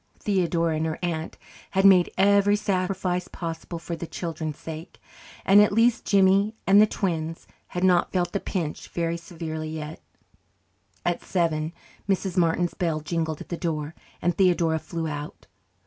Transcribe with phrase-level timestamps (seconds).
[0.17, 1.37] Theodora and her aunt
[1.69, 4.99] had made every sacrifice possible for the children's sake,
[5.45, 10.01] and at least Jimmy and the twins had not felt the pinch very severely yet.
[11.05, 11.71] At seven
[12.09, 12.35] Mrs.
[12.35, 13.93] Martins bells jingled at the door
[14.23, 15.45] and Theodora flew out.